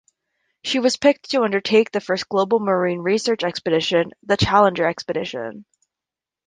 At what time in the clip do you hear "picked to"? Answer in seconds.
0.97-1.43